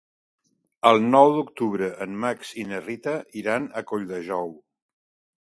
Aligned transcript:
El 0.91 1.01
nou 1.15 1.33
d'octubre 1.35 1.89
en 2.07 2.15
Max 2.23 2.55
i 2.63 2.65
na 2.71 2.81
Rita 2.87 3.15
iran 3.43 3.69
a 3.69 3.85
Colldejou. 3.93 4.53